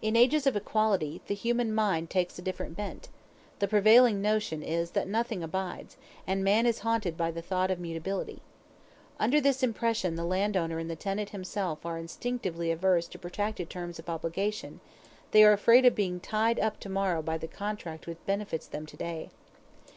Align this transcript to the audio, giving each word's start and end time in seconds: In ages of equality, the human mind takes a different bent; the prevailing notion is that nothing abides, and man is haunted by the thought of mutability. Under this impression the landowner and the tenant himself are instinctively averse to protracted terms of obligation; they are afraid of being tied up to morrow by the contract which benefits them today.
In 0.00 0.14
ages 0.14 0.46
of 0.46 0.54
equality, 0.54 1.20
the 1.26 1.34
human 1.34 1.74
mind 1.74 2.10
takes 2.10 2.38
a 2.38 2.42
different 2.42 2.76
bent; 2.76 3.08
the 3.58 3.66
prevailing 3.66 4.22
notion 4.22 4.62
is 4.62 4.92
that 4.92 5.08
nothing 5.08 5.42
abides, 5.42 5.96
and 6.28 6.44
man 6.44 6.64
is 6.64 6.78
haunted 6.86 7.16
by 7.16 7.32
the 7.32 7.42
thought 7.42 7.68
of 7.68 7.80
mutability. 7.80 8.40
Under 9.18 9.40
this 9.40 9.64
impression 9.64 10.14
the 10.14 10.24
landowner 10.24 10.78
and 10.78 10.88
the 10.88 10.94
tenant 10.94 11.30
himself 11.30 11.84
are 11.84 11.98
instinctively 11.98 12.70
averse 12.70 13.08
to 13.08 13.18
protracted 13.18 13.68
terms 13.68 13.98
of 13.98 14.08
obligation; 14.08 14.78
they 15.32 15.42
are 15.42 15.52
afraid 15.54 15.84
of 15.84 15.96
being 15.96 16.20
tied 16.20 16.60
up 16.60 16.78
to 16.78 16.88
morrow 16.88 17.20
by 17.20 17.36
the 17.36 17.48
contract 17.48 18.06
which 18.06 18.18
benefits 18.26 18.68
them 18.68 18.86
today. 18.86 19.28